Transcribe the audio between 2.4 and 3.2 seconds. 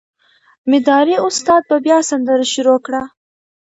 شروع کړه.